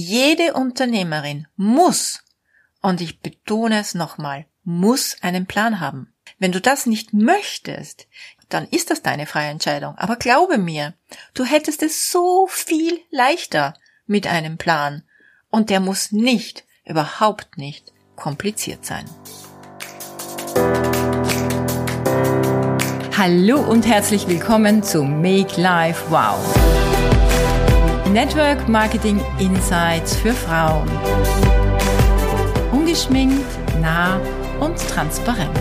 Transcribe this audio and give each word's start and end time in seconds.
Jede 0.00 0.52
Unternehmerin 0.54 1.48
muss, 1.56 2.22
und 2.80 3.00
ich 3.00 3.18
betone 3.18 3.80
es 3.80 3.96
nochmal, 3.96 4.46
muss 4.62 5.16
einen 5.22 5.46
Plan 5.46 5.80
haben. 5.80 6.14
Wenn 6.38 6.52
du 6.52 6.60
das 6.60 6.86
nicht 6.86 7.12
möchtest, 7.14 8.06
dann 8.48 8.68
ist 8.68 8.92
das 8.92 9.02
deine 9.02 9.26
freie 9.26 9.50
Entscheidung. 9.50 9.98
Aber 9.98 10.14
glaube 10.14 10.56
mir, 10.56 10.94
du 11.34 11.44
hättest 11.44 11.82
es 11.82 12.12
so 12.12 12.46
viel 12.46 13.00
leichter 13.10 13.74
mit 14.06 14.28
einem 14.28 14.56
Plan. 14.56 15.02
Und 15.50 15.68
der 15.68 15.80
muss 15.80 16.12
nicht, 16.12 16.64
überhaupt 16.84 17.58
nicht 17.58 17.92
kompliziert 18.14 18.86
sein. 18.86 19.04
Hallo 23.16 23.58
und 23.68 23.84
herzlich 23.84 24.28
willkommen 24.28 24.84
zu 24.84 25.02
Make 25.02 25.60
Life 25.60 26.04
Wow. 26.08 26.87
Network 28.12 28.66
Marketing 28.68 29.22
Insights 29.38 30.16
für 30.16 30.32
Frauen. 30.32 30.88
Ungeschminkt, 32.72 33.46
nah 33.82 34.18
und 34.60 34.78
transparent. 34.78 35.54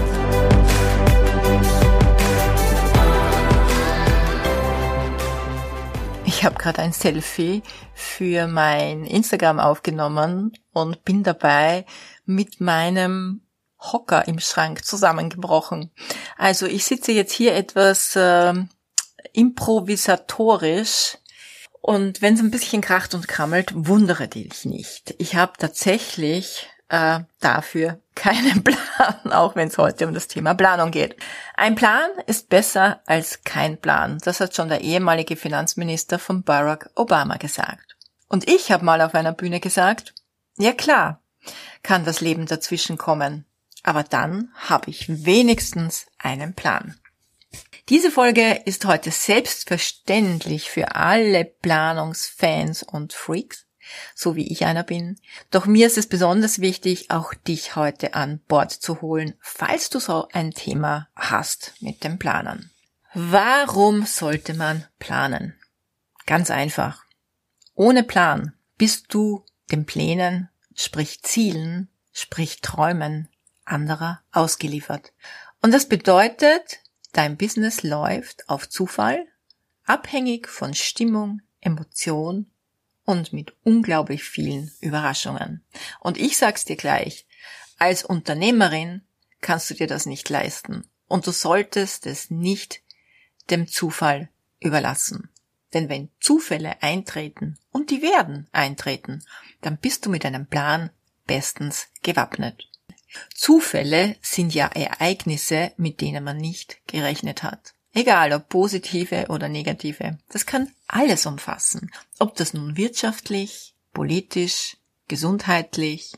Ich 6.25 6.45
habe 6.45 6.55
gerade 6.55 6.81
ein 6.83 6.93
Selfie 6.93 7.63
für 7.93 8.47
mein 8.47 9.03
Instagram 9.03 9.59
aufgenommen 9.59 10.53
und 10.71 11.03
bin 11.03 11.23
dabei 11.23 11.85
mit 12.25 12.61
meinem 12.61 13.41
Hocker 13.77 14.25
im 14.25 14.39
Schrank 14.39 14.85
zusammengebrochen. 14.85 15.91
Also 16.37 16.65
ich 16.65 16.85
sitze 16.85 17.11
jetzt 17.11 17.33
hier 17.33 17.55
etwas 17.55 18.15
äh, 18.15 18.53
improvisatorisch 19.33 21.17
und 21.87 22.21
wenn 22.21 22.33
es 22.33 22.41
ein 22.41 22.51
bisschen 22.51 22.81
kracht 22.81 23.15
und 23.15 23.29
krammelt, 23.29 23.71
wundere 23.73 24.27
dich 24.27 24.65
nicht. 24.65 25.15
Ich 25.19 25.37
habe 25.37 25.53
tatsächlich 25.57 26.67
äh, 26.89 27.21
dafür 27.39 28.01
keinen 28.13 28.61
Plan, 28.65 29.31
auch 29.31 29.55
wenn 29.55 29.69
es 29.69 29.77
heute 29.77 30.05
um 30.05 30.13
das 30.13 30.27
Thema 30.27 30.53
Planung 30.53 30.91
geht. 30.91 31.15
Ein 31.55 31.75
Plan 31.75 32.09
ist 32.25 32.49
besser 32.49 32.99
als 33.05 33.45
kein 33.45 33.77
Plan. 33.77 34.17
Das 34.25 34.41
hat 34.41 34.53
schon 34.53 34.67
der 34.67 34.81
ehemalige 34.81 35.37
Finanzminister 35.37 36.19
von 36.19 36.43
Barack 36.43 36.89
Obama 36.95 37.37
gesagt. 37.37 37.95
Und 38.27 38.49
ich 38.49 38.69
habe 38.73 38.83
mal 38.83 38.99
auf 38.99 39.15
einer 39.15 39.31
Bühne 39.31 39.61
gesagt, 39.61 40.13
ja 40.57 40.73
klar, 40.73 41.21
kann 41.83 42.03
das 42.03 42.19
Leben 42.19 42.47
dazwischen 42.47 42.97
kommen. 42.97 43.45
Aber 43.83 44.03
dann 44.03 44.51
habe 44.55 44.89
ich 44.89 45.25
wenigstens 45.25 46.07
einen 46.19 46.53
Plan. 46.53 46.99
Diese 47.89 48.11
Folge 48.11 48.63
ist 48.65 48.83
heute 48.83 49.11
selbstverständlich 49.11 50.69
für 50.69 50.95
alle 50.95 51.45
Planungsfans 51.45 52.83
und 52.83 53.13
Freaks, 53.13 53.65
so 54.13 54.35
wie 54.35 54.51
ich 54.51 54.65
einer 54.65 54.83
bin. 54.83 55.17
Doch 55.51 55.67
mir 55.67 55.87
ist 55.87 55.97
es 55.97 56.07
besonders 56.07 56.59
wichtig, 56.59 57.11
auch 57.11 57.33
dich 57.33 57.77
heute 57.77 58.13
an 58.13 58.41
Bord 58.49 58.73
zu 58.73 58.99
holen, 58.99 59.35
falls 59.39 59.89
du 59.89 60.01
so 60.01 60.27
ein 60.33 60.51
Thema 60.51 61.07
hast 61.15 61.75
mit 61.79 62.03
dem 62.03 62.19
Planen. 62.19 62.71
Warum 63.13 64.05
sollte 64.05 64.53
man 64.53 64.85
planen? 64.99 65.55
Ganz 66.25 66.51
einfach. 66.51 67.05
Ohne 67.73 68.03
Plan 68.03 68.51
bist 68.77 69.13
du 69.13 69.45
den 69.71 69.85
Plänen, 69.85 70.49
sprich 70.75 71.23
Zielen, 71.23 71.87
sprich 72.11 72.59
Träumen 72.59 73.29
anderer 73.63 74.21
ausgeliefert. 74.33 75.13
Und 75.61 75.73
das 75.73 75.87
bedeutet, 75.87 76.81
dein 77.17 77.35
Business 77.35 77.81
läuft 77.81 78.47
auf 78.47 78.69
Zufall, 78.69 79.25
abhängig 79.85 80.47
von 80.47 80.75
Stimmung, 80.75 81.41
Emotion 81.61 82.51
und 83.05 83.33
mit 83.33 83.55
unglaublich 83.63 84.23
vielen 84.23 84.71
Überraschungen. 84.81 85.63
Und 85.99 86.19
ich 86.19 86.37
sag's 86.37 86.65
dir 86.65 86.75
gleich, 86.75 87.25
als 87.79 88.03
Unternehmerin 88.03 89.01
kannst 89.41 89.69
du 89.71 89.73
dir 89.73 89.87
das 89.87 90.05
nicht 90.05 90.29
leisten 90.29 90.87
und 91.07 91.25
du 91.25 91.31
solltest 91.31 92.05
es 92.05 92.29
nicht 92.29 92.81
dem 93.49 93.67
Zufall 93.67 94.29
überlassen. 94.59 95.29
Denn 95.73 95.89
wenn 95.89 96.09
Zufälle 96.19 96.83
eintreten, 96.83 97.57
und 97.71 97.89
die 97.89 98.01
werden 98.01 98.47
eintreten, 98.51 99.23
dann 99.61 99.77
bist 99.77 100.05
du 100.05 100.09
mit 100.09 100.25
einem 100.25 100.45
Plan 100.45 100.91
bestens 101.25 101.87
gewappnet. 102.03 102.69
Zufälle 103.33 104.15
sind 104.21 104.53
ja 104.53 104.67
Ereignisse, 104.67 105.71
mit 105.77 106.01
denen 106.01 106.23
man 106.23 106.37
nicht 106.37 106.85
gerechnet 106.87 107.43
hat. 107.43 107.73
Egal 107.93 108.33
ob 108.33 108.49
positive 108.49 109.27
oder 109.29 109.49
negative. 109.49 110.19
Das 110.29 110.45
kann 110.45 110.71
alles 110.87 111.25
umfassen. 111.25 111.91
Ob 112.19 112.35
das 112.35 112.53
nun 112.53 112.77
wirtschaftlich, 112.77 113.73
politisch, 113.93 114.77
gesundheitlich 115.07 116.13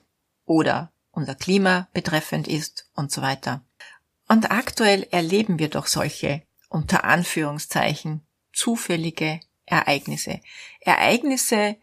oder 0.45 0.91
unser 1.11 1.35
Klima 1.35 1.87
betreffend 1.93 2.47
ist 2.47 2.89
und 2.95 3.11
so 3.11 3.21
weiter. 3.21 3.63
Und 4.27 4.51
aktuell 4.51 5.07
erleben 5.11 5.57
wir 5.59 5.69
doch 5.69 5.87
solche, 5.87 6.43
unter 6.69 7.03
Anführungszeichen, 7.03 8.25
zufällige 8.53 9.39
Ereignisse. 9.65 10.41
Ereignisse, 10.81 11.77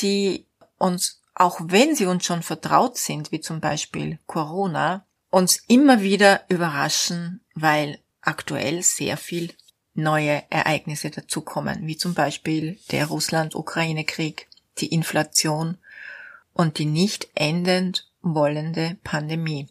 die 0.00 0.46
uns 0.78 1.19
auch 1.40 1.58
wenn 1.64 1.94
sie 1.96 2.04
uns 2.04 2.26
schon 2.26 2.42
vertraut 2.42 2.98
sind, 2.98 3.32
wie 3.32 3.40
zum 3.40 3.60
Beispiel 3.60 4.18
Corona, 4.26 5.06
uns 5.30 5.64
immer 5.68 6.02
wieder 6.02 6.42
überraschen, 6.50 7.40
weil 7.54 7.98
aktuell 8.20 8.82
sehr 8.82 9.16
viel 9.16 9.54
neue 9.94 10.42
Ereignisse 10.50 11.08
dazukommen, 11.08 11.86
wie 11.86 11.96
zum 11.96 12.12
Beispiel 12.12 12.78
der 12.90 13.06
Russland-Ukraine-Krieg, 13.06 14.48
die 14.78 14.88
Inflation 14.88 15.78
und 16.52 16.76
die 16.76 16.84
nicht 16.84 17.28
endend 17.34 18.06
wollende 18.20 18.98
Pandemie. 19.02 19.66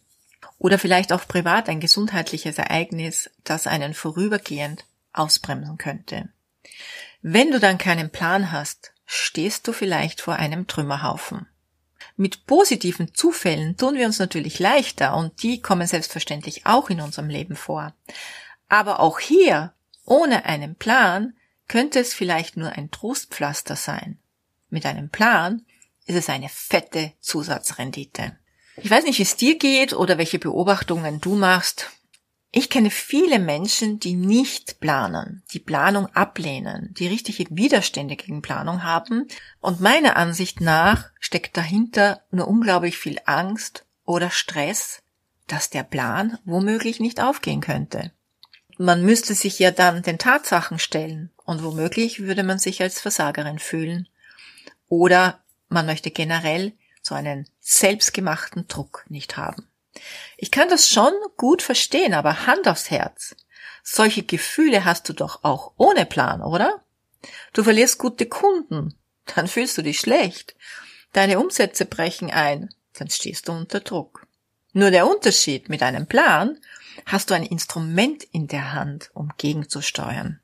Oder 0.58 0.76
vielleicht 0.76 1.12
auch 1.12 1.28
privat 1.28 1.68
ein 1.68 1.78
gesundheitliches 1.78 2.58
Ereignis, 2.58 3.30
das 3.44 3.68
einen 3.68 3.94
vorübergehend 3.94 4.86
ausbremsen 5.12 5.78
könnte. 5.78 6.30
Wenn 7.22 7.52
du 7.52 7.60
dann 7.60 7.78
keinen 7.78 8.10
Plan 8.10 8.50
hast, 8.50 8.92
stehst 9.06 9.68
du 9.68 9.72
vielleicht 9.72 10.20
vor 10.20 10.34
einem 10.34 10.66
Trümmerhaufen. 10.66 11.46
Mit 12.20 12.44
positiven 12.44 13.14
Zufällen 13.14 13.78
tun 13.78 13.94
wir 13.94 14.04
uns 14.04 14.18
natürlich 14.18 14.58
leichter 14.58 15.16
und 15.16 15.42
die 15.42 15.62
kommen 15.62 15.86
selbstverständlich 15.86 16.66
auch 16.66 16.90
in 16.90 17.00
unserem 17.00 17.30
Leben 17.30 17.56
vor. 17.56 17.94
Aber 18.68 19.00
auch 19.00 19.18
hier, 19.20 19.72
ohne 20.04 20.44
einen 20.44 20.74
Plan, 20.74 21.32
könnte 21.66 21.98
es 21.98 22.12
vielleicht 22.12 22.58
nur 22.58 22.72
ein 22.72 22.90
Trostpflaster 22.90 23.74
sein. 23.74 24.18
Mit 24.68 24.84
einem 24.84 25.08
Plan 25.08 25.64
ist 26.04 26.16
es 26.16 26.28
eine 26.28 26.50
fette 26.50 27.14
Zusatzrendite. 27.20 28.36
Ich 28.76 28.90
weiß 28.90 29.04
nicht, 29.04 29.18
wie 29.18 29.22
es 29.22 29.36
dir 29.36 29.56
geht 29.56 29.94
oder 29.94 30.18
welche 30.18 30.38
Beobachtungen 30.38 31.22
du 31.22 31.36
machst. 31.36 31.90
Ich 32.52 32.68
kenne 32.68 32.90
viele 32.90 33.38
Menschen, 33.38 34.00
die 34.00 34.16
nicht 34.16 34.80
planen, 34.80 35.44
die 35.52 35.60
Planung 35.60 36.06
ablehnen, 36.16 36.92
die 36.94 37.06
richtige 37.06 37.46
Widerstände 37.50 38.16
gegen 38.16 38.42
Planung 38.42 38.82
haben 38.82 39.28
und 39.60 39.80
meiner 39.80 40.16
Ansicht 40.16 40.60
nach 40.60 41.10
steckt 41.20 41.56
dahinter 41.56 42.22
nur 42.32 42.48
unglaublich 42.48 42.98
viel 42.98 43.20
Angst 43.24 43.84
oder 44.04 44.30
Stress, 44.30 45.02
dass 45.46 45.70
der 45.70 45.84
Plan 45.84 46.38
womöglich 46.44 46.98
nicht 46.98 47.20
aufgehen 47.20 47.60
könnte. 47.60 48.10
Man 48.78 49.04
müsste 49.04 49.34
sich 49.34 49.60
ja 49.60 49.70
dann 49.70 50.02
den 50.02 50.18
Tatsachen 50.18 50.80
stellen 50.80 51.30
und 51.44 51.62
womöglich 51.62 52.20
würde 52.20 52.42
man 52.42 52.58
sich 52.58 52.82
als 52.82 53.00
Versagerin 53.00 53.60
fühlen. 53.60 54.08
Oder 54.88 55.40
man 55.68 55.86
möchte 55.86 56.10
generell 56.10 56.72
so 57.02 57.14
einen 57.14 57.46
selbstgemachten 57.60 58.66
Druck 58.66 59.04
nicht 59.08 59.36
haben. 59.36 59.69
Ich 60.36 60.50
kann 60.50 60.68
das 60.68 60.88
schon 60.88 61.12
gut 61.36 61.62
verstehen, 61.62 62.14
aber 62.14 62.46
Hand 62.46 62.68
aufs 62.68 62.90
Herz. 62.90 63.36
Solche 63.82 64.22
Gefühle 64.22 64.84
hast 64.84 65.08
du 65.08 65.12
doch 65.12 65.44
auch 65.44 65.72
ohne 65.76 66.06
Plan, 66.06 66.42
oder? 66.42 66.84
Du 67.52 67.62
verlierst 67.62 67.98
gute 67.98 68.26
Kunden, 68.26 68.94
dann 69.34 69.48
fühlst 69.48 69.76
du 69.78 69.82
dich 69.82 70.00
schlecht. 70.00 70.54
Deine 71.12 71.40
Umsätze 71.40 71.84
brechen 71.84 72.30
ein, 72.30 72.72
dann 72.94 73.10
stehst 73.10 73.48
du 73.48 73.52
unter 73.52 73.80
Druck. 73.80 74.26
Nur 74.72 74.90
der 74.90 75.08
Unterschied 75.08 75.68
mit 75.68 75.82
einem 75.82 76.06
Plan, 76.06 76.58
hast 77.06 77.30
du 77.30 77.34
ein 77.34 77.42
Instrument 77.42 78.22
in 78.24 78.46
der 78.46 78.72
Hand, 78.72 79.10
um 79.14 79.32
gegenzusteuern. 79.36 80.40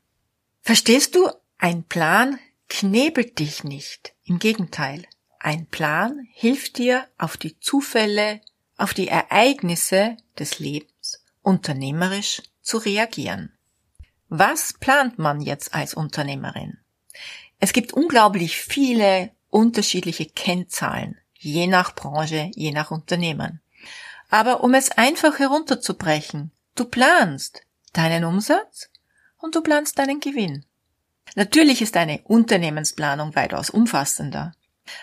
Verstehst 0.61 1.15
du? 1.15 1.31
Ein 1.57 1.83
Plan 1.83 2.39
knebelt 2.67 3.39
dich 3.39 3.63
nicht. 3.63 4.13
Im 4.25 4.39
Gegenteil. 4.39 5.05
Ein 5.39 5.67
Plan 5.67 6.27
hilft 6.33 6.77
dir, 6.77 7.07
auf 7.17 7.37
die 7.37 7.59
Zufälle, 7.59 8.41
auf 8.77 8.93
die 8.93 9.07
Ereignisse 9.07 10.17
des 10.37 10.59
Lebens 10.59 11.23
unternehmerisch 11.41 12.41
zu 12.61 12.77
reagieren. 12.77 13.51
Was 14.29 14.73
plant 14.73 15.17
man 15.17 15.41
jetzt 15.41 15.73
als 15.73 15.93
Unternehmerin? 15.93 16.77
Es 17.59 17.73
gibt 17.73 17.93
unglaublich 17.93 18.57
viele 18.57 19.31
unterschiedliche 19.49 20.25
Kennzahlen, 20.25 21.17
je 21.33 21.67
nach 21.67 21.95
Branche, 21.95 22.51
je 22.53 22.71
nach 22.71 22.91
Unternehmen. 22.91 23.61
Aber 24.29 24.63
um 24.63 24.73
es 24.73 24.91
einfach 24.91 25.39
herunterzubrechen, 25.39 26.51
du 26.75 26.85
planst 26.85 27.61
deinen 27.93 28.25
Umsatz 28.25 28.89
und 29.37 29.55
du 29.55 29.61
planst 29.61 29.97
deinen 29.97 30.19
Gewinn. 30.19 30.65
Natürlich 31.35 31.81
ist 31.81 31.97
eine 31.97 32.19
Unternehmensplanung 32.23 33.35
weitaus 33.35 33.69
umfassender. 33.69 34.53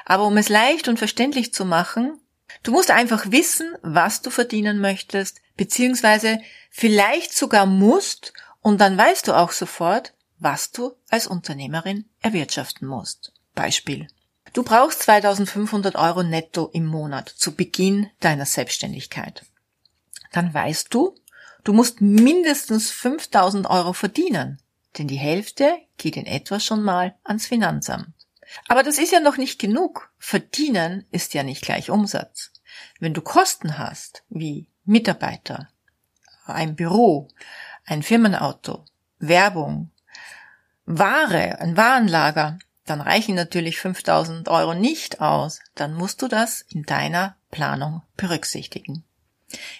Aber 0.04 0.26
um 0.26 0.36
es 0.36 0.48
leicht 0.48 0.88
und 0.88 0.98
verständlich 0.98 1.52
zu 1.52 1.64
machen, 1.64 2.20
du 2.64 2.72
musst 2.72 2.90
einfach 2.90 3.30
wissen, 3.30 3.76
was 3.82 4.20
du 4.22 4.30
verdienen 4.30 4.80
möchtest, 4.80 5.40
beziehungsweise 5.56 6.40
vielleicht 6.70 7.32
sogar 7.32 7.66
musst 7.66 8.32
und 8.60 8.80
dann 8.80 8.98
weißt 8.98 9.28
du 9.28 9.34
auch 9.34 9.52
sofort, 9.52 10.14
was 10.38 10.72
du 10.72 10.92
als 11.08 11.28
Unternehmerin 11.28 12.06
erwirtschaften 12.20 12.88
musst. 12.88 13.32
Beispiel. 13.54 14.08
Du 14.52 14.62
brauchst 14.62 15.02
2500 15.02 15.96
Euro 15.96 16.22
netto 16.22 16.70
im 16.72 16.86
Monat 16.86 17.28
zu 17.28 17.54
Beginn 17.54 18.10
deiner 18.20 18.46
Selbstständigkeit. 18.46 19.44
Dann 20.32 20.52
weißt 20.52 20.92
du, 20.92 21.14
du 21.62 21.72
musst 21.72 22.00
mindestens 22.00 22.90
5000 22.90 23.68
Euro 23.68 23.92
verdienen, 23.92 24.60
denn 24.98 25.08
die 25.08 25.16
Hälfte 25.16 25.76
geht 25.98 26.16
in 26.16 26.26
etwa 26.26 26.60
schon 26.60 26.82
mal 26.82 27.14
ans 27.24 27.46
Finanzamt. 27.46 28.08
Aber 28.68 28.82
das 28.82 28.98
ist 28.98 29.12
ja 29.12 29.20
noch 29.20 29.36
nicht 29.36 29.58
genug. 29.58 30.10
Verdienen 30.18 31.06
ist 31.10 31.34
ja 31.34 31.42
nicht 31.42 31.62
gleich 31.62 31.90
Umsatz. 31.90 32.52
Wenn 33.00 33.14
du 33.14 33.20
Kosten 33.20 33.78
hast, 33.78 34.22
wie 34.28 34.68
Mitarbeiter, 34.84 35.68
ein 36.46 36.76
Büro, 36.76 37.28
ein 37.86 38.02
Firmenauto, 38.02 38.84
Werbung, 39.18 39.90
Ware, 40.86 41.58
ein 41.60 41.76
Warenlager, 41.76 42.58
dann 42.84 43.00
reichen 43.00 43.34
natürlich 43.34 43.78
5000 43.78 44.48
Euro 44.48 44.74
nicht 44.74 45.20
aus. 45.20 45.60
Dann 45.74 45.94
musst 45.94 46.20
du 46.20 46.28
das 46.28 46.60
in 46.60 46.82
deiner 46.82 47.36
Planung 47.50 48.02
berücksichtigen. 48.16 49.04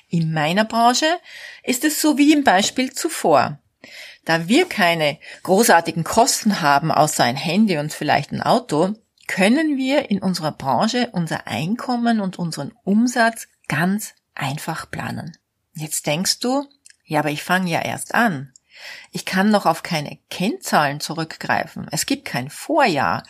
In 0.08 0.32
meiner 0.32 0.64
Branche 0.64 1.18
ist 1.62 1.84
es 1.84 2.00
so 2.00 2.16
wie 2.16 2.32
im 2.32 2.44
Beispiel 2.44 2.92
zuvor. 2.92 3.58
Da 4.24 4.48
wir 4.48 4.66
keine 4.66 5.18
großartigen 5.42 6.04
Kosten 6.04 6.62
haben, 6.62 6.90
außer 6.90 7.24
ein 7.24 7.36
Handy 7.36 7.76
und 7.76 7.92
vielleicht 7.92 8.32
ein 8.32 8.42
Auto, 8.42 8.94
können 9.26 9.76
wir 9.76 10.10
in 10.10 10.20
unserer 10.20 10.52
Branche 10.52 11.10
unser 11.12 11.46
Einkommen 11.46 12.20
und 12.20 12.38
unseren 12.38 12.72
Umsatz 12.84 13.48
ganz 13.68 14.14
einfach 14.34 14.90
planen. 14.90 15.36
Jetzt 15.74 16.06
denkst 16.06 16.40
du, 16.40 16.68
ja, 17.04 17.20
aber 17.20 17.30
ich 17.30 17.42
fange 17.42 17.70
ja 17.70 17.80
erst 17.80 18.14
an. 18.14 18.52
Ich 19.12 19.24
kann 19.24 19.50
noch 19.50 19.66
auf 19.66 19.82
keine 19.82 20.18
Kennzahlen 20.30 21.00
zurückgreifen. 21.00 21.86
Es 21.90 22.06
gibt 22.06 22.24
kein 22.24 22.50
Vorjahr. 22.50 23.22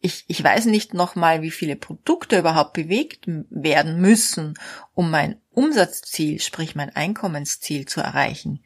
Ich, 0.00 0.24
ich 0.28 0.42
weiß 0.42 0.66
nicht 0.66 0.94
nochmal, 0.94 1.42
wie 1.42 1.50
viele 1.50 1.76
Produkte 1.76 2.38
überhaupt 2.38 2.74
bewegt 2.74 3.24
werden 3.26 4.00
müssen, 4.00 4.54
um 4.94 5.10
mein 5.10 5.40
Umsatzziel, 5.50 6.40
sprich 6.40 6.74
mein 6.74 6.94
Einkommensziel 6.94 7.86
zu 7.86 8.00
erreichen. 8.00 8.62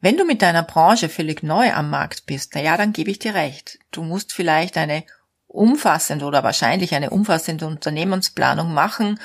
Wenn 0.00 0.16
du 0.16 0.24
mit 0.24 0.40
deiner 0.40 0.62
Branche 0.62 1.08
völlig 1.08 1.42
neu 1.42 1.72
am 1.72 1.90
Markt 1.90 2.26
bist, 2.26 2.52
na 2.54 2.62
ja, 2.62 2.76
dann 2.76 2.92
gebe 2.92 3.10
ich 3.10 3.18
dir 3.18 3.34
recht. 3.34 3.78
Du 3.90 4.02
musst 4.02 4.32
vielleicht 4.32 4.78
eine 4.78 5.04
umfassende 5.50 6.24
oder 6.24 6.44
wahrscheinlich 6.44 6.94
eine 6.94 7.10
umfassende 7.10 7.66
Unternehmensplanung 7.66 8.72
machen, 8.72 9.18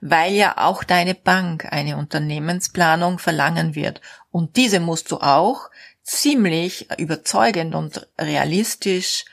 weil 0.00 0.32
ja 0.32 0.56
auch 0.58 0.84
deine 0.84 1.14
Bank 1.14 1.66
eine 1.70 1.96
Unternehmensplanung 1.96 3.18
verlangen 3.18 3.74
wird. 3.74 4.00
Und 4.30 4.56
diese 4.56 4.80
musst 4.80 5.10
du 5.10 5.18
auch 5.18 5.70
ziemlich 6.02 6.88
überzeugend 6.98 7.74
und 7.74 8.06
realistisch 8.18 9.24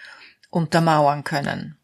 untermauern 0.50 1.24
können. 1.24 1.78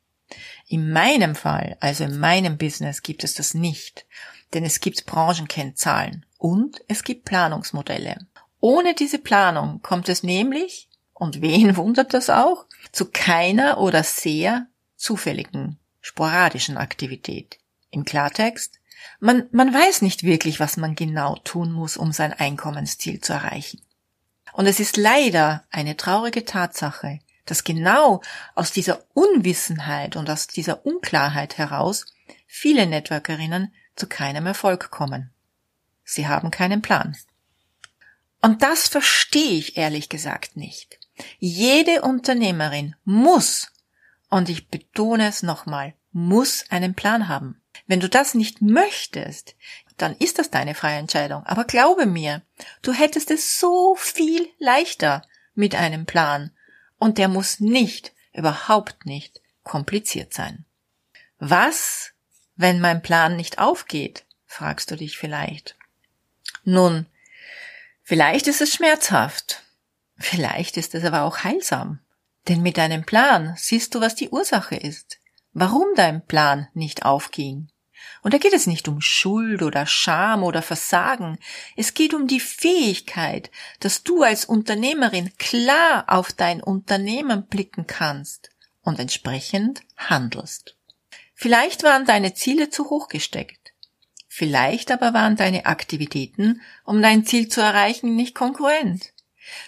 In 0.68 0.92
meinem 0.92 1.36
Fall, 1.36 1.78
also 1.80 2.04
in 2.04 2.20
meinem 2.20 2.58
Business, 2.58 3.04
gibt 3.04 3.24
es 3.24 3.36
das 3.36 3.54
nicht, 3.54 4.08
denn 4.54 4.66
es 4.66 4.80
gibt 4.80 5.06
Branchenkennzahlen 5.06 6.26
und 6.40 6.82
es 6.88 7.04
gibt 7.04 7.26
Planungsmodelle. 7.26 8.26
Ohne 8.60 8.96
diese 8.96 9.20
Planung 9.20 9.82
kommt 9.84 10.10
es 10.10 10.24
nämlich 10.24 10.90
und 11.16 11.42
wen 11.42 11.78
wundert 11.78 12.14
das 12.14 12.30
auch? 12.30 12.66
Zu 12.92 13.10
keiner 13.10 13.80
oder 13.80 14.04
sehr 14.04 14.68
zufälligen, 14.98 15.80
sporadischen 16.02 16.78
Aktivität. 16.78 17.58
Im 17.90 18.04
Klartext, 18.04 18.80
man, 19.20 19.48
man 19.52 19.74
weiß 19.74 20.02
nicht 20.02 20.24
wirklich, 20.24 20.60
was 20.60 20.76
man 20.76 20.94
genau 20.94 21.36
tun 21.44 21.72
muss, 21.72 21.96
um 21.96 22.12
sein 22.12 22.34
Einkommensziel 22.34 23.22
zu 23.22 23.32
erreichen. 23.32 23.82
Und 24.52 24.68
es 24.68 24.80
ist 24.80 24.98
leider 24.98 25.64
eine 25.72 25.96
traurige 25.96 26.44
Tatsache, 26.44 27.20
dass 27.46 27.64
genau 27.64 28.22
aus 28.54 28.72
dieser 28.72 29.06
Unwissenheit 29.14 30.18
und 30.18 30.30
aus 30.30 30.48
dieser 30.48 30.86
Unklarheit 30.86 31.58
heraus 31.58 32.06
viele 32.46 32.88
Networkerinnen 32.88 33.74
zu 33.96 34.08
keinem 34.08 34.48
Erfolg 34.48 34.92
kommen. 34.92 35.32
Sie 36.04 36.28
haben 36.28 36.52
keinen 36.52 36.82
Plan. 36.82 37.16
Und 38.42 38.64
das 38.64 38.90
verstehe 38.90 39.58
ich 39.58 39.78
ehrlich 39.78 40.10
gesagt 40.10 40.58
nicht. 40.58 41.00
Jede 41.40 42.02
Unternehmerin 42.02 42.96
muss, 43.04 43.72
und 44.30 44.50
ich 44.50 44.68
betone 44.68 45.28
es 45.28 45.44
nochmal, 45.44 45.94
muss 46.12 46.66
einen 46.70 46.96
Plan 46.96 47.28
haben. 47.28 47.62
Wenn 47.88 48.00
du 48.00 48.10
das 48.10 48.34
nicht 48.34 48.62
möchtest, 48.62 49.56
dann 49.98 50.16
ist 50.18 50.40
das 50.40 50.50
deine 50.50 50.76
freie 50.76 51.00
Entscheidung. 51.00 51.46
Aber 51.46 51.64
glaube 51.66 52.06
mir, 52.06 52.42
du 52.82 52.92
hättest 52.94 53.32
es 53.32 53.60
so 53.60 53.96
viel 53.96 54.50
leichter 54.60 55.22
mit 55.54 55.76
einem 55.76 56.06
Plan. 56.06 56.52
Und 56.98 57.18
der 57.18 57.28
muss 57.28 57.60
nicht, 57.60 58.14
überhaupt 58.34 59.06
nicht 59.06 59.42
kompliziert 59.64 60.34
sein. 60.34 60.66
Was, 61.40 62.14
wenn 62.56 62.80
mein 62.80 63.02
Plan 63.02 63.36
nicht 63.36 63.60
aufgeht? 63.60 64.26
fragst 64.46 64.90
du 64.92 64.96
dich 64.96 65.18
vielleicht. 65.18 65.76
Nun, 66.64 67.08
vielleicht 68.04 68.48
ist 68.48 68.62
es 68.62 68.74
schmerzhaft. 68.74 69.65
Vielleicht 70.18 70.78
ist 70.78 70.96
es 70.96 71.04
aber 71.04 71.24
auch 71.24 71.44
heilsam. 71.44 72.00
Denn 72.48 72.62
mit 72.62 72.78
deinem 72.78 73.06
Plan 73.06 73.56
siehst 73.58 73.96
du, 73.96 74.02
was 74.02 74.16
die 74.16 74.30
Ursache 74.30 74.76
ist, 74.76 75.20
warum 75.54 75.88
dein 75.96 76.26
Plan 76.26 76.68
nicht 76.74 77.04
aufging. 77.04 77.70
Und 78.22 78.34
da 78.34 78.38
geht 78.38 78.54
es 78.54 78.68
nicht 78.68 78.88
um 78.88 79.02
Schuld 79.02 79.62
oder 79.62 79.86
Scham 79.86 80.44
oder 80.44 80.62
Versagen. 80.62 81.40
Es 81.76 81.94
geht 81.94 82.14
um 82.14 82.28
die 82.28 82.40
Fähigkeit, 82.40 83.52
dass 83.80 84.04
du 84.04 84.24
als 84.24 84.46
Unternehmerin 84.46 85.32
klar 85.38 86.06
auf 86.08 86.34
dein 86.34 86.62
Unternehmen 86.62 87.46
blicken 87.48 87.88
kannst 87.88 88.50
und 88.82 89.00
entsprechend 89.00 89.82
handelst. 89.98 90.76
Vielleicht 91.34 91.84
waren 91.84 92.06
deine 92.06 92.34
Ziele 92.34 92.70
zu 92.70 92.90
hoch 92.90 93.10
gesteckt. 93.10 93.74
Vielleicht 94.28 94.92
aber 94.92 95.14
waren 95.14 95.36
deine 95.36 95.66
Aktivitäten, 95.66 96.62
um 96.84 97.02
dein 97.02 97.26
Ziel 97.26 97.48
zu 97.48 97.62
erreichen, 97.62 98.16
nicht 98.16 98.36
konkurrent. 98.36 99.14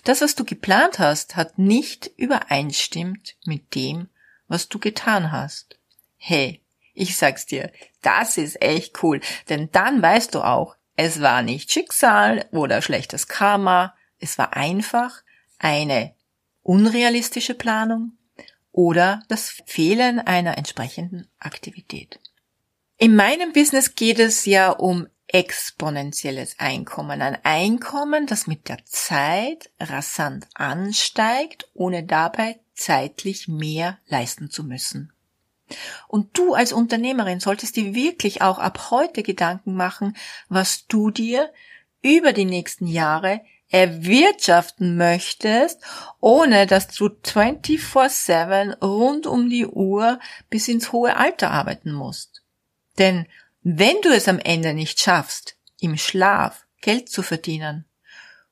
Das, 0.04 0.22
was 0.22 0.36
du 0.36 0.44
geplant 0.44 1.00
hast, 1.00 1.36
hat 1.36 1.58
nicht 1.58 2.12
übereinstimmt 2.18 3.36
mit 3.46 3.76
dem, 3.76 4.10
was 4.48 4.70
du 4.70 4.80
getan 4.80 5.32
hast. 5.32 5.78
Hey, 6.18 6.62
ich 6.94 7.16
sag's 7.16 7.46
dir, 7.46 7.72
das 8.02 8.38
ist 8.38 8.62
echt 8.62 9.04
cool, 9.04 9.22
denn 9.50 9.70
dann 9.72 10.02
weißt 10.02 10.34
du 10.34 10.42
auch, 10.42 10.76
es 10.96 11.22
war 11.22 11.44
nicht 11.44 11.72
Schicksal 11.72 12.46
oder 12.52 12.82
schlechtes 12.82 13.28
Karma, 13.28 13.96
es 14.20 14.38
war 14.38 14.56
einfach 14.56 15.22
eine 15.60 16.16
unrealistische 16.64 17.54
Planung 17.54 18.14
oder 18.72 19.24
das 19.28 19.62
Fehlen 19.66 20.20
einer 20.20 20.58
entsprechenden 20.58 21.28
Aktivität. 21.40 22.20
In 22.98 23.16
meinem 23.16 23.54
Business 23.54 23.94
geht 23.94 24.18
es 24.18 24.46
ja 24.46 24.72
um 24.72 25.08
exponentielles 25.28 26.56
Einkommen. 26.58 27.22
Ein 27.22 27.38
Einkommen, 27.44 28.28
das 28.28 28.48
mit 28.48 28.70
der 28.70 28.84
Zeit 28.86 29.70
rasant 29.80 30.48
ansteigt, 30.54 31.68
ohne 31.74 32.04
dabei 32.04 32.60
zeitlich 32.74 33.48
mehr 33.48 33.98
leisten 34.08 34.50
zu 34.50 34.64
müssen. 34.64 35.12
Und 36.08 36.38
du 36.38 36.54
als 36.54 36.72
Unternehmerin 36.72 37.42
solltest 37.42 37.76
dir 37.76 37.94
wirklich 37.94 38.42
auch 38.42 38.60
ab 38.60 38.90
heute 38.90 39.22
Gedanken 39.22 39.76
machen, 39.76 40.16
was 40.48 40.88
du 40.88 41.12
dir 41.12 41.52
über 42.02 42.32
die 42.32 42.46
nächsten 42.46 42.88
Jahre 42.88 43.42
erwirtschaften 43.70 44.96
möchtest, 44.96 45.82
ohne 46.22 46.68
dass 46.68 46.88
du 46.88 47.08
24-7 47.08 48.80
rund 48.80 49.28
um 49.28 49.50
die 49.50 49.66
Uhr 49.66 50.20
bis 50.50 50.70
ins 50.70 50.94
hohe 50.94 51.18
Alter 51.18 51.52
arbeiten 51.52 51.92
musst. 51.92 52.44
Denn 52.98 53.28
wenn 53.70 54.00
du 54.02 54.16
es 54.16 54.30
am 54.30 54.40
Ende 54.40 54.74
nicht 54.74 55.02
schaffst, 55.02 55.58
im 55.82 55.98
Schlaf 55.98 56.66
Geld 56.80 57.10
zu 57.10 57.22
verdienen, 57.22 57.84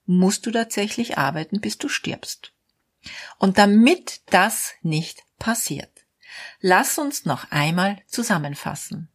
musst 0.05 0.45
du 0.45 0.51
tatsächlich 0.51 1.17
arbeiten, 1.17 1.61
bis 1.61 1.77
du 1.77 1.87
stirbst. 1.87 2.51
Und 3.39 3.57
damit 3.57 4.19
das 4.25 4.73
nicht 4.81 5.23
passiert, 5.39 6.05
lass 6.59 6.97
uns 6.97 7.23
noch 7.23 7.49
einmal 7.49 8.01
zusammenfassen. 8.07 9.07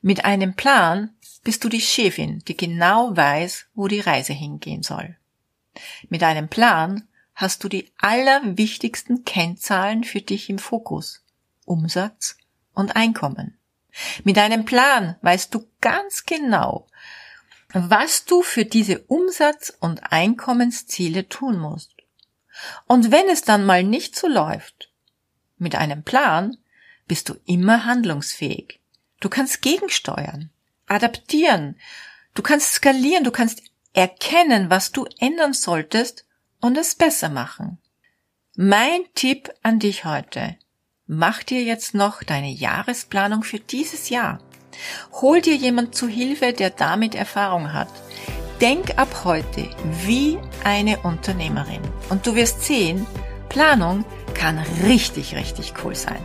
Mit 0.00 0.24
einem 0.24 0.54
Plan 0.54 1.16
bist 1.42 1.64
du 1.64 1.68
die 1.68 1.80
Chefin, 1.80 2.44
die 2.46 2.56
genau 2.56 3.16
weiß, 3.16 3.66
wo 3.74 3.88
die 3.88 3.98
Reise 3.98 4.32
hingehen 4.32 4.84
soll. 4.84 5.16
Mit 6.08 6.22
einem 6.22 6.48
Plan 6.48 7.08
hast 7.34 7.64
du 7.64 7.68
die 7.68 7.90
allerwichtigsten 7.98 9.24
Kennzahlen 9.24 10.04
für 10.04 10.20
dich 10.20 10.48
im 10.48 10.60
Fokus. 10.60 11.24
Umsatz 11.64 12.36
und 12.72 12.94
Einkommen. 12.94 13.56
Mit 14.24 14.36
deinem 14.36 14.64
Plan 14.64 15.16
weißt 15.22 15.54
du 15.54 15.66
ganz 15.80 16.24
genau, 16.24 16.86
was 17.72 18.24
du 18.24 18.42
für 18.42 18.64
diese 18.64 19.00
Umsatz- 19.00 19.72
und 19.80 20.12
Einkommensziele 20.12 21.28
tun 21.28 21.58
musst. 21.58 21.94
Und 22.86 23.10
wenn 23.10 23.28
es 23.28 23.42
dann 23.42 23.64
mal 23.64 23.84
nicht 23.84 24.16
so 24.16 24.28
läuft, 24.28 24.90
mit 25.58 25.74
einem 25.74 26.02
Plan 26.02 26.56
bist 27.06 27.28
du 27.28 27.34
immer 27.44 27.84
handlungsfähig. 27.84 28.80
Du 29.20 29.28
kannst 29.28 29.62
gegensteuern, 29.62 30.50
adaptieren, 30.86 31.76
du 32.34 32.42
kannst 32.42 32.72
skalieren, 32.72 33.24
du 33.24 33.30
kannst 33.30 33.62
erkennen, 33.92 34.70
was 34.70 34.92
du 34.92 35.06
ändern 35.18 35.52
solltest 35.52 36.24
und 36.60 36.78
es 36.78 36.94
besser 36.94 37.28
machen. 37.28 37.78
Mein 38.56 39.02
Tipp 39.14 39.50
an 39.62 39.78
dich 39.78 40.04
heute. 40.04 40.56
Mach 41.12 41.42
dir 41.42 41.64
jetzt 41.64 41.92
noch 41.92 42.22
deine 42.22 42.52
Jahresplanung 42.52 43.42
für 43.42 43.58
dieses 43.58 44.10
Jahr. 44.10 44.38
Hol 45.20 45.40
dir 45.40 45.56
jemand 45.56 45.92
zu 45.92 46.06
Hilfe, 46.06 46.52
der 46.52 46.70
damit 46.70 47.16
Erfahrung 47.16 47.72
hat. 47.72 47.88
Denk 48.60 48.96
ab 48.96 49.22
heute 49.24 49.68
wie 50.06 50.38
eine 50.62 51.00
Unternehmerin 51.00 51.82
und 52.10 52.28
du 52.28 52.36
wirst 52.36 52.62
sehen, 52.62 53.08
Planung 53.48 54.04
kann 54.34 54.64
richtig, 54.84 55.34
richtig 55.34 55.74
cool 55.82 55.96
sein. 55.96 56.24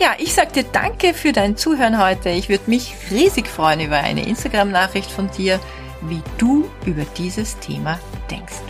Ja, 0.00 0.14
ich 0.16 0.32
sag 0.32 0.54
dir 0.54 0.64
danke 0.64 1.12
für 1.12 1.32
dein 1.32 1.58
Zuhören 1.58 2.02
heute. 2.02 2.30
Ich 2.30 2.48
würde 2.48 2.70
mich 2.70 2.94
riesig 3.10 3.46
freuen 3.46 3.80
über 3.80 3.98
eine 3.98 4.26
Instagram-Nachricht 4.26 5.10
von 5.10 5.30
dir, 5.32 5.60
wie 6.00 6.22
du 6.38 6.66
über 6.86 7.04
dieses 7.18 7.58
Thema 7.58 8.00
denkst. 8.30 8.62